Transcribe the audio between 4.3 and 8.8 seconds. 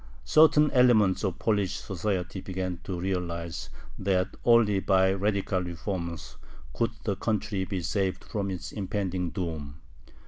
only by radical reforms could the country be saved from its